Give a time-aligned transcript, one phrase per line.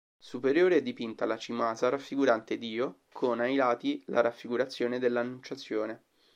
[0.17, 6.05] Superiore è dipinta la cimasa raffigurante Dio con ai lati la raffigurazione dell"'Annunciazione".